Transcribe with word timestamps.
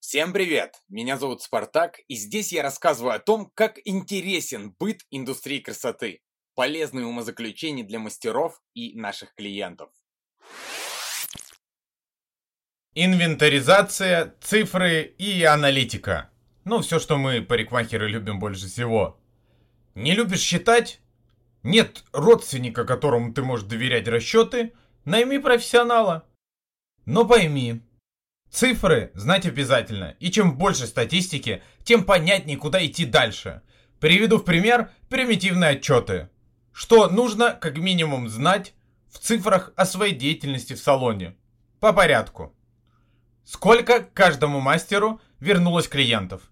Всем 0.00 0.34
привет! 0.34 0.74
Меня 0.90 1.16
зовут 1.16 1.40
Спартак, 1.40 2.00
и 2.08 2.14
здесь 2.16 2.52
я 2.52 2.62
рассказываю 2.62 3.14
о 3.14 3.18
том, 3.18 3.50
как 3.54 3.78
интересен 3.86 4.74
быт 4.78 5.00
индустрии 5.10 5.60
красоты, 5.60 6.20
полезные 6.54 7.06
умозаключения 7.06 7.84
для 7.84 7.98
мастеров 7.98 8.60
и 8.74 8.94
наших 8.94 9.34
клиентов. 9.34 9.88
Инвентаризация, 12.94 14.34
цифры 14.42 15.14
и 15.16 15.42
аналитика. 15.44 16.30
Ну, 16.64 16.82
все, 16.82 16.98
что 16.98 17.16
мы, 17.16 17.40
парикмахеры, 17.40 18.08
любим 18.08 18.38
больше 18.38 18.66
всего. 18.66 19.18
Не 19.94 20.14
любишь 20.14 20.40
считать? 20.40 21.00
Нет 21.62 22.04
родственника, 22.12 22.84
которому 22.84 23.32
ты 23.32 23.42
можешь 23.42 23.66
доверять 23.66 24.08
расчеты? 24.08 24.72
Найми 25.04 25.38
профессионала. 25.38 26.24
Но 27.04 27.24
пойми, 27.24 27.82
Цифры 28.52 29.10
знать 29.14 29.46
обязательно, 29.46 30.14
и 30.20 30.30
чем 30.30 30.58
больше 30.58 30.86
статистики, 30.86 31.62
тем 31.84 32.04
понятнее, 32.04 32.58
куда 32.58 32.84
идти 32.84 33.06
дальше. 33.06 33.62
Приведу 33.98 34.36
в 34.36 34.44
пример 34.44 34.90
примитивные 35.08 35.70
отчеты. 35.70 36.28
Что 36.70 37.08
нужно 37.08 37.52
как 37.52 37.78
минимум 37.78 38.28
знать 38.28 38.74
в 39.10 39.18
цифрах 39.20 39.72
о 39.74 39.86
своей 39.86 40.14
деятельности 40.14 40.74
в 40.74 40.80
салоне. 40.80 41.34
По 41.80 41.94
порядку. 41.94 42.54
Сколько 43.42 44.00
каждому 44.00 44.60
мастеру 44.60 45.18
вернулось 45.40 45.88
клиентов. 45.88 46.42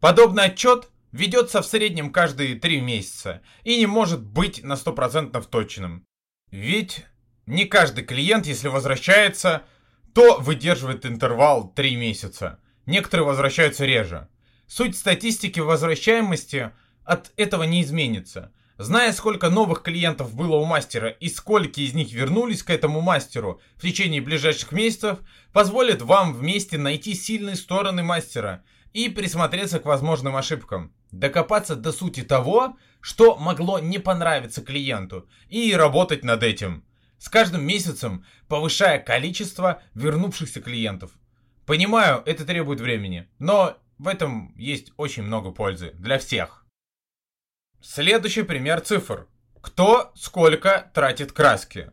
Подобный 0.00 0.46
отчет 0.46 0.90
ведется 1.16 1.62
в 1.62 1.66
среднем 1.66 2.12
каждые 2.12 2.54
3 2.56 2.80
месяца 2.80 3.42
и 3.64 3.78
не 3.78 3.86
может 3.86 4.22
быть 4.24 4.62
на 4.62 4.74
100% 4.74 5.44
точным. 5.50 6.04
Ведь 6.50 7.04
не 7.46 7.64
каждый 7.64 8.04
клиент, 8.04 8.46
если 8.46 8.68
возвращается, 8.68 9.62
кто 10.10 10.38
выдерживает 10.38 11.04
интервал 11.04 11.72
3 11.72 11.96
месяца? 11.96 12.60
Некоторые 12.86 13.26
возвращаются 13.26 13.84
реже. 13.84 14.28
Суть 14.66 14.96
статистики 14.96 15.60
возвращаемости 15.60 16.72
от 17.04 17.32
этого 17.36 17.64
не 17.64 17.82
изменится. 17.82 18.52
Зная, 18.78 19.12
сколько 19.12 19.48
новых 19.48 19.82
клиентов 19.82 20.34
было 20.34 20.56
у 20.56 20.64
мастера 20.64 21.08
и 21.08 21.28
сколько 21.28 21.80
из 21.80 21.94
них 21.94 22.12
вернулись 22.12 22.62
к 22.62 22.70
этому 22.70 23.00
мастеру 23.00 23.60
в 23.76 23.82
течение 23.82 24.20
ближайших 24.20 24.72
месяцев, 24.72 25.20
позволит 25.52 26.02
вам 26.02 26.34
вместе 26.34 26.76
найти 26.76 27.14
сильные 27.14 27.56
стороны 27.56 28.02
мастера 28.02 28.64
и 28.96 29.10
присмотреться 29.10 29.78
к 29.78 29.84
возможным 29.84 30.36
ошибкам. 30.36 30.90
Докопаться 31.12 31.76
до 31.76 31.92
сути 31.92 32.22
того, 32.22 32.78
что 33.02 33.36
могло 33.36 33.78
не 33.78 33.98
понравиться 33.98 34.62
клиенту, 34.62 35.28
и 35.50 35.74
работать 35.74 36.24
над 36.24 36.42
этим 36.42 36.82
с 37.18 37.28
каждым 37.28 37.62
месяцем 37.62 38.24
повышая 38.48 38.98
количество 38.98 39.82
вернувшихся 39.92 40.62
клиентов. 40.62 41.10
Понимаю, 41.66 42.22
это 42.24 42.46
требует 42.46 42.80
времени, 42.80 43.28
но 43.38 43.76
в 43.98 44.08
этом 44.08 44.54
есть 44.56 44.92
очень 44.96 45.24
много 45.24 45.50
пользы 45.50 45.90
для 45.98 46.18
всех. 46.18 46.64
Следующий 47.82 48.44
пример 48.44 48.80
цифр. 48.80 49.28
Кто 49.60 50.10
сколько 50.14 50.90
тратит 50.94 51.32
краски? 51.32 51.90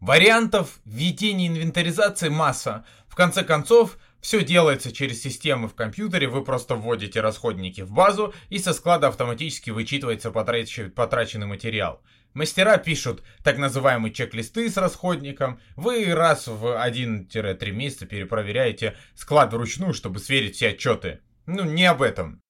Вариантов 0.00 0.80
введения 0.86 1.48
инвентаризации 1.48 2.30
масса. 2.30 2.86
В 3.08 3.14
конце 3.14 3.44
концов, 3.44 3.98
все 4.20 4.44
делается 4.44 4.92
через 4.92 5.22
системы 5.22 5.68
в 5.68 5.74
компьютере, 5.74 6.28
вы 6.28 6.42
просто 6.42 6.74
вводите 6.74 7.20
расходники 7.20 7.82
в 7.82 7.92
базу 7.92 8.34
и 8.48 8.58
со 8.58 8.72
склада 8.72 9.08
автоматически 9.08 9.70
вычитывается 9.70 10.30
потраченный 10.30 11.46
материал. 11.46 12.02
Мастера 12.34 12.76
пишут 12.76 13.22
так 13.42 13.56
называемые 13.56 14.12
чек-листы 14.12 14.68
с 14.68 14.76
расходником. 14.76 15.58
Вы 15.74 16.14
раз 16.14 16.46
в 16.48 16.66
1-3 16.66 17.70
месяца 17.70 18.04
перепроверяете 18.04 18.94
склад 19.14 19.52
вручную, 19.54 19.94
чтобы 19.94 20.18
сверить 20.18 20.56
все 20.56 20.68
отчеты. 20.68 21.20
Ну, 21.46 21.64
не 21.64 21.86
об 21.86 22.02
этом. 22.02 22.42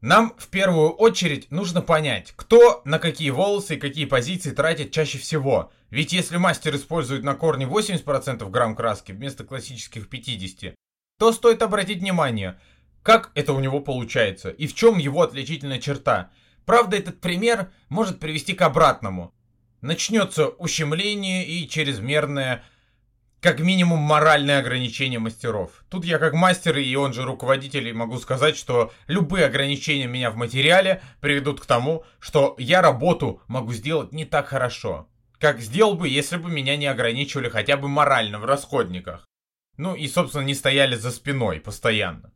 Нам 0.00 0.34
в 0.38 0.48
первую 0.48 0.90
очередь 0.90 1.50
нужно 1.50 1.82
понять, 1.82 2.32
кто 2.36 2.82
на 2.84 2.98
какие 2.98 3.30
волосы 3.30 3.76
и 3.76 3.80
какие 3.80 4.04
позиции 4.04 4.50
тратит 4.50 4.92
чаще 4.92 5.18
всего. 5.18 5.72
Ведь 5.90 6.12
если 6.12 6.36
мастер 6.36 6.76
использует 6.76 7.22
на 7.22 7.34
корне 7.34 7.66
80% 7.66 8.48
грамм 8.50 8.76
краски 8.76 9.12
вместо 9.12 9.44
классических 9.44 10.08
50, 10.08 10.74
то 11.18 11.32
стоит 11.32 11.62
обратить 11.62 12.00
внимание, 12.00 12.60
как 13.02 13.30
это 13.34 13.52
у 13.52 13.60
него 13.60 13.80
получается 13.80 14.50
и 14.50 14.66
в 14.66 14.74
чем 14.74 14.98
его 14.98 15.22
отличительная 15.22 15.80
черта– 15.80 16.30
Правда, 16.66 16.96
этот 16.96 17.20
пример 17.20 17.70
может 17.88 18.18
привести 18.18 18.52
к 18.52 18.62
обратному. 18.62 19.32
Начнется 19.80 20.48
ущемление 20.48 21.46
и 21.46 21.68
чрезмерное, 21.68 22.64
как 23.40 23.60
минимум, 23.60 24.00
моральное 24.00 24.58
ограничение 24.58 25.18
мастеров. 25.18 25.84
Тут 25.88 26.04
я 26.04 26.18
как 26.18 26.32
мастер 26.32 26.76
и 26.78 26.94
он 26.96 27.12
же 27.12 27.22
руководитель 27.22 27.92
могу 27.92 28.18
сказать, 28.18 28.56
что 28.56 28.92
любые 29.06 29.46
ограничения 29.46 30.06
меня 30.06 30.30
в 30.30 30.36
материале 30.36 31.02
приведут 31.20 31.60
к 31.60 31.66
тому, 31.66 32.04
что 32.18 32.54
я 32.58 32.82
работу 32.82 33.42
могу 33.46 33.72
сделать 33.72 34.12
не 34.12 34.24
так 34.24 34.48
хорошо, 34.48 35.08
как 35.38 35.60
сделал 35.60 35.94
бы, 35.94 36.08
если 36.08 36.36
бы 36.36 36.50
меня 36.50 36.76
не 36.76 36.86
ограничивали 36.86 37.48
хотя 37.48 37.76
бы 37.76 37.88
морально 37.88 38.38
в 38.38 38.44
расходниках. 38.44 39.26
Ну 39.76 39.94
и, 39.94 40.08
собственно, 40.08 40.42
не 40.42 40.54
стояли 40.54 40.96
за 40.96 41.10
спиной 41.10 41.60
постоянно. 41.60 42.32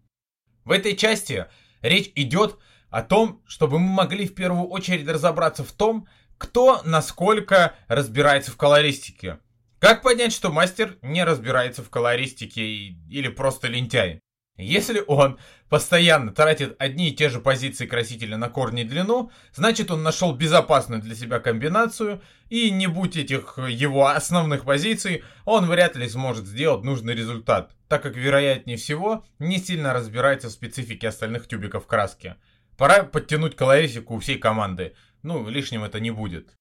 В 0.64 0.72
этой 0.72 0.94
части 0.94 1.46
речь 1.80 2.12
идет 2.14 2.58
о 2.90 3.02
том, 3.02 3.42
чтобы 3.46 3.78
мы 3.78 3.88
могли 3.88 4.26
в 4.26 4.34
первую 4.34 4.68
очередь 4.68 5.08
разобраться 5.08 5.64
в 5.64 5.72
том, 5.72 6.06
кто 6.36 6.82
насколько 6.84 7.74
разбирается 7.88 8.50
в 8.50 8.56
колористике. 8.56 9.38
Как 9.80 10.02
понять, 10.02 10.34
что 10.34 10.52
мастер 10.52 10.98
не 11.00 11.24
разбирается 11.24 11.82
в 11.82 11.88
колористике 11.88 12.62
или 12.62 13.28
просто 13.28 13.66
лентяй? 13.66 14.20
Если 14.58 15.02
он 15.06 15.38
постоянно 15.70 16.32
тратит 16.34 16.76
одни 16.78 17.08
и 17.08 17.14
те 17.16 17.30
же 17.30 17.40
позиции 17.40 17.86
красителя 17.86 18.36
на 18.36 18.50
корни 18.50 18.82
и 18.82 18.84
длину, 18.84 19.30
значит 19.54 19.90
он 19.90 20.02
нашел 20.02 20.34
безопасную 20.34 21.00
для 21.00 21.14
себя 21.14 21.40
комбинацию, 21.40 22.20
и 22.50 22.70
не 22.70 22.88
будь 22.88 23.16
этих 23.16 23.58
его 23.70 24.08
основных 24.08 24.66
позиций, 24.66 25.24
он 25.46 25.64
вряд 25.64 25.96
ли 25.96 26.06
сможет 26.10 26.44
сделать 26.44 26.84
нужный 26.84 27.14
результат, 27.14 27.74
так 27.88 28.02
как 28.02 28.16
вероятнее 28.16 28.76
всего 28.76 29.24
не 29.38 29.56
сильно 29.56 29.94
разбирается 29.94 30.48
в 30.48 30.52
специфике 30.52 31.08
остальных 31.08 31.48
тюбиков 31.48 31.86
краски. 31.86 32.34
Пора 32.76 33.02
подтянуть 33.04 33.56
колорисику 33.56 34.16
у 34.16 34.18
всей 34.18 34.36
команды. 34.36 34.94
Ну, 35.22 35.48
лишним 35.48 35.84
это 35.84 36.00
не 36.00 36.10
будет. 36.10 36.54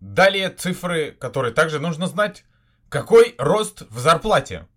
Далее 0.00 0.50
цифры, 0.50 1.12
которые 1.12 1.52
также 1.52 1.78
нужно 1.78 2.06
знать. 2.06 2.44
Какой 2.88 3.34
рост 3.38 3.82
в 3.90 3.98
зарплате? 3.98 4.68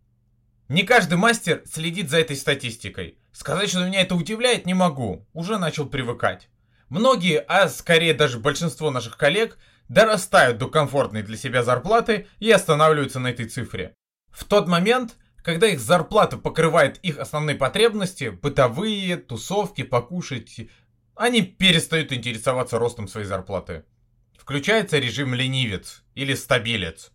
Не 0.69 0.83
каждый 0.83 1.17
мастер 1.17 1.63
следит 1.65 2.09
за 2.09 2.19
этой 2.19 2.35
статистикой. 2.35 3.17
Сказать, 3.31 3.69
что 3.69 3.85
меня 3.85 4.01
это 4.01 4.15
удивляет, 4.15 4.65
не 4.65 4.73
могу. 4.73 5.25
Уже 5.33 5.57
начал 5.57 5.85
привыкать. 5.85 6.49
Многие, 6.89 7.39
а 7.39 7.69
скорее 7.69 8.13
даже 8.13 8.39
большинство 8.39 8.91
наших 8.91 9.17
коллег, 9.17 9.57
дорастают 9.89 10.57
до 10.57 10.67
комфортной 10.67 11.21
для 11.23 11.37
себя 11.37 11.63
зарплаты 11.63 12.27
и 12.39 12.51
останавливаются 12.51 13.19
на 13.19 13.27
этой 13.27 13.45
цифре. 13.45 13.93
В 14.29 14.43
тот 14.43 14.67
момент, 14.67 15.15
когда 15.37 15.67
их 15.67 15.79
зарплата 15.79 16.37
покрывает 16.37 16.97
их 17.03 17.19
основные 17.19 17.55
потребности, 17.55 18.29
бытовые, 18.29 19.17
тусовки, 19.17 19.83
покушать, 19.83 20.67
они 21.15 21.41
перестают 21.41 22.11
интересоваться 22.11 22.77
ростом 22.79 23.07
своей 23.07 23.27
зарплаты. 23.27 23.85
Включается 24.37 24.99
режим 24.99 25.33
ленивец 25.33 26.03
или 26.15 26.33
стабилец. 26.33 27.11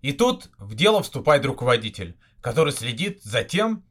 И 0.00 0.12
тут 0.12 0.50
в 0.58 0.74
дело 0.74 1.02
вступает 1.02 1.44
руководитель, 1.44 2.18
который 2.40 2.72
следит 2.72 3.22
за 3.22 3.42
тем, 3.42 3.84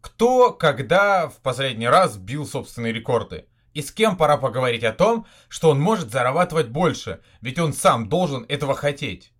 кто 0.00 0.52
когда 0.52 1.28
в 1.28 1.40
последний 1.40 1.88
раз 1.88 2.16
бил 2.16 2.46
собственные 2.46 2.92
рекорды. 2.92 3.46
И 3.72 3.80
с 3.80 3.90
кем 3.90 4.16
пора 4.16 4.36
поговорить 4.36 4.84
о 4.84 4.92
том, 4.92 5.26
что 5.48 5.70
он 5.70 5.80
может 5.80 6.10
зарабатывать 6.10 6.68
больше, 6.68 7.22
ведь 7.40 7.58
он 7.58 7.72
сам 7.72 8.08
должен 8.08 8.44
этого 8.48 8.74
хотеть. 8.74 9.32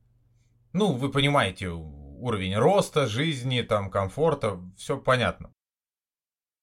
Ну, 0.72 0.92
вы 0.92 1.10
понимаете, 1.10 1.68
уровень 1.68 2.56
роста, 2.56 3.06
жизни, 3.06 3.60
там, 3.62 3.90
комфорта, 3.90 4.58
все 4.76 4.96
понятно. 4.96 5.52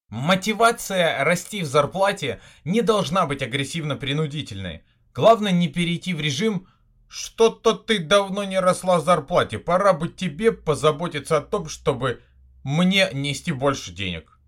Мотивация 0.10 1.24
расти 1.24 1.62
в 1.62 1.68
зарплате 1.68 2.42
не 2.64 2.82
должна 2.82 3.28
быть 3.28 3.44
агрессивно-принудительной. 3.44 4.84
Главное 5.20 5.52
не 5.52 5.68
перейти 5.68 6.14
в 6.14 6.22
режим 6.22 6.66
«что-то 7.10 7.74
ты 7.74 8.00
давно 8.00 8.46
не 8.46 8.58
росла 8.58 9.00
в 9.00 9.04
зарплате, 9.04 9.60
пора 9.60 9.92
бы 9.92 10.08
тебе 10.08 10.54
позаботиться 10.54 11.36
о 11.36 11.42
том, 11.42 11.68
чтобы 11.68 12.22
мне 12.64 13.10
нести 13.12 13.52
больше 13.52 13.92
денег». 13.92 14.40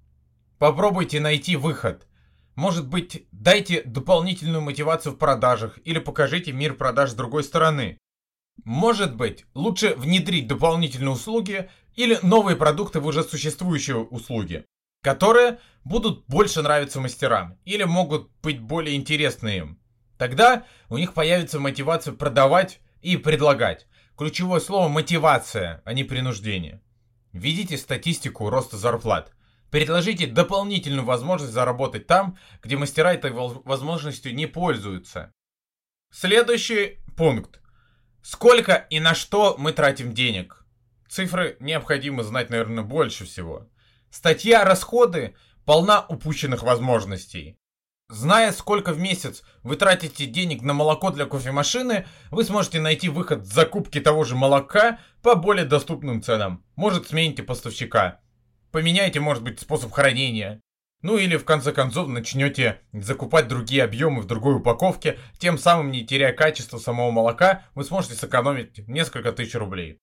Попробуйте 0.59 1.19
найти 1.19 1.57
выход. 1.57 2.07
Может 2.55 2.87
быть, 2.87 3.27
дайте 3.33 3.81
дополнительную 3.83 4.61
мотивацию 4.61 5.11
в 5.11 5.17
продажах 5.17 5.77
или 5.83 5.99
покажите 5.99 6.53
мир 6.53 6.75
продаж 6.75 7.09
с 7.11 7.15
другой 7.15 7.43
стороны. 7.43 7.97
Может 8.63 9.17
быть, 9.17 9.43
лучше 9.53 9.93
внедрить 9.95 10.47
дополнительные 10.47 11.11
услуги 11.11 11.69
или 11.95 12.17
новые 12.23 12.55
продукты 12.55 13.01
в 13.01 13.07
уже 13.07 13.23
существующие 13.23 13.97
услуги. 13.97 14.63
которые 15.01 15.59
будут 15.83 16.25
больше 16.27 16.61
нравиться 16.61 17.01
мастерам 17.01 17.57
или 17.65 17.83
могут 17.83 18.29
быть 18.41 18.61
более 18.61 18.95
интересны 18.95 19.57
им. 19.57 19.80
Тогда 20.21 20.67
у 20.89 20.99
них 20.99 21.15
появится 21.15 21.59
мотивация 21.59 22.13
продавать 22.13 22.79
и 23.01 23.17
предлагать. 23.17 23.87
Ключевое 24.15 24.59
слово 24.59 24.87
мотивация, 24.87 25.81
а 25.83 25.93
не 25.93 26.03
принуждение. 26.03 26.79
Введите 27.33 27.75
статистику 27.75 28.51
роста 28.51 28.77
зарплат. 28.77 29.33
Предложите 29.71 30.27
дополнительную 30.27 31.03
возможность 31.03 31.53
заработать 31.53 32.05
там, 32.05 32.37
где 32.61 32.77
мастера 32.77 33.15
этой 33.15 33.31
возможностью 33.31 34.35
не 34.35 34.45
пользуются. 34.45 35.33
Следующий 36.13 36.99
пункт. 37.17 37.59
Сколько 38.21 38.75
и 38.91 38.99
на 38.99 39.15
что 39.15 39.55
мы 39.57 39.73
тратим 39.73 40.13
денег? 40.13 40.67
Цифры 41.09 41.57
необходимо 41.59 42.21
знать, 42.21 42.51
наверное, 42.51 42.83
больше 42.83 43.25
всего. 43.25 43.71
Статья 44.11 44.65
«Расходы» 44.65 45.35
полна 45.65 46.05
упущенных 46.05 46.61
возможностей. 46.61 47.57
Зная, 48.11 48.51
сколько 48.51 48.91
в 48.91 48.99
месяц 48.99 49.41
вы 49.63 49.77
тратите 49.77 50.25
денег 50.25 50.63
на 50.63 50.73
молоко 50.73 51.11
для 51.11 51.25
кофемашины, 51.25 52.05
вы 52.29 52.43
сможете 52.43 52.81
найти 52.81 53.07
выход 53.07 53.45
закупки 53.45 54.01
того 54.01 54.25
же 54.25 54.35
молока 54.35 54.99
по 55.21 55.35
более 55.35 55.63
доступным 55.63 56.21
ценам. 56.21 56.61
Может, 56.75 57.07
смените 57.07 57.41
поставщика. 57.41 58.19
Поменяйте, 58.71 59.21
может 59.21 59.43
быть, 59.43 59.61
способ 59.61 59.93
хранения. 59.93 60.59
Ну 61.01 61.17
или 61.17 61.37
в 61.37 61.45
конце 61.45 61.71
концов 61.71 62.09
начнете 62.09 62.81
закупать 62.91 63.47
другие 63.47 63.85
объемы 63.85 64.21
в 64.21 64.27
другой 64.27 64.57
упаковке, 64.57 65.17
тем 65.39 65.57
самым 65.57 65.89
не 65.89 66.05
теряя 66.05 66.33
качество 66.33 66.79
самого 66.79 67.11
молока, 67.11 67.63
вы 67.75 67.85
сможете 67.85 68.15
сэкономить 68.15 68.85
несколько 68.89 69.31
тысяч 69.31 69.55
рублей. 69.55 69.99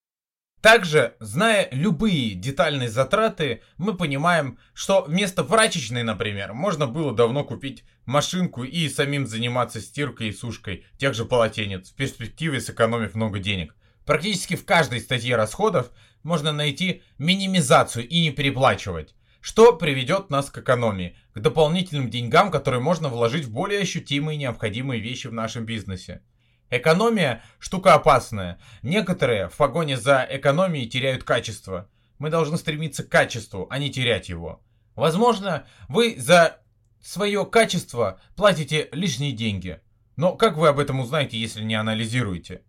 Также, 0.61 1.15
зная 1.21 1.69
любые 1.71 2.35
детальные 2.35 2.89
затраты, 2.89 3.63
мы 3.77 3.97
понимаем, 3.97 4.59
что 4.75 5.03
вместо 5.03 5.45
прачечной, 5.45 6.03
например, 6.03 6.53
можно 6.53 6.89
было 6.89 7.15
давно 7.15 7.45
купить 7.45 7.85
машинку 8.07 8.65
и 8.65 8.89
самим 8.89 9.27
заниматься 9.27 9.81
стиркой 9.81 10.29
и 10.29 10.33
сушкой 10.33 10.85
тех 10.99 11.15
же 11.15 11.25
полотенец, 11.25 11.91
в 11.91 11.95
перспективе 11.95 12.61
сэкономив 12.61 13.15
много 13.15 13.39
денег. 13.39 13.77
Практически 14.05 14.57
в 14.57 14.65
каждой 14.65 15.01
статье 15.01 15.37
расходов 15.37 15.91
можно 16.25 16.51
найти 16.51 17.03
минимизацию 17.19 18.09
и 18.09 18.21
не 18.21 18.33
переплачивать, 18.33 19.15
что 19.41 19.77
приведет 19.77 20.29
нас 20.29 20.51
к 20.51 20.59
экономии, 20.59 21.17
к 21.35 21.41
дополнительным 21.41 22.11
деньгам, 22.11 22.51
которые 22.51 22.81
можно 22.81 23.09
вложить 23.09 23.45
в 23.45 23.53
более 23.53 23.81
ощутимые 23.81 24.37
необходимые 24.37 25.01
вещи 25.01 25.29
в 25.29 25.33
нашем 25.33 25.67
бизнесе. 25.67 26.23
Экономия– 26.71 27.43
штука 27.59 27.95
опасная. 27.95 28.59
Некоторые 28.83 29.49
в 29.49 29.57
погоне 29.57 29.97
за 29.97 30.27
экономией 30.29 30.89
теряют 30.89 31.25
качество. 31.25 31.89
Мы 32.19 32.29
должны 32.29 32.59
стремиться 32.59 33.05
к 33.05 33.09
качеству, 33.09 33.67
а 33.71 33.79
не 33.79 33.91
терять 33.91 34.29
его. 34.29 34.63
Возможно, 34.95 35.67
вы 35.89 36.17
за 36.19 36.61
свое 37.01 37.47
качество 37.47 38.21
платите 38.37 38.89
лишние 38.93 39.33
деньги. 39.33 39.81
Но 40.17 40.35
как 40.35 40.57
вы 40.57 40.69
об 40.69 40.79
этом 40.79 41.01
узнаете, 41.01 41.39
если 41.39 41.63
не 41.63 41.75
анализируете? 41.75 42.63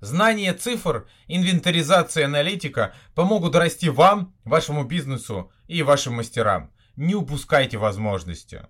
Знание 0.00 0.52
цифр, 0.52 1.06
инвентаризация 1.26 2.22
и 2.22 2.26
аналитика 2.26 2.94
помогут 3.14 3.56
расти 3.56 3.88
вам, 3.88 4.34
вашему 4.44 4.84
бизнесу 4.84 5.50
и 5.66 5.82
вашим 5.82 6.14
мастерам. 6.14 6.72
Не 6.96 7.14
упускайте 7.14 7.78
возможности. 7.78 8.66